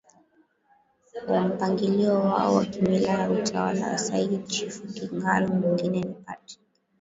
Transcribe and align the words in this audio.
wa 1.29 1.41
mpangilio 1.47 2.13
wao 2.13 2.53
wa 2.55 2.65
kimila 2.65 3.13
wa 3.17 3.29
utawala 3.29 3.87
wa 3.87 3.97
Sayyid 3.97 4.45
Chifu 4.47 4.87
KingaluMwingine 4.87 5.99
ni 6.01 6.13
Patric 6.13 6.59